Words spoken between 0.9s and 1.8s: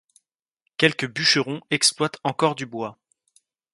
bûcherons